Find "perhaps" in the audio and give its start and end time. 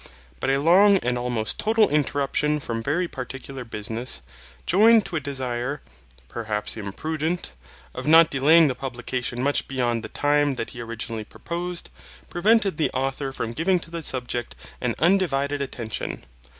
6.27-6.75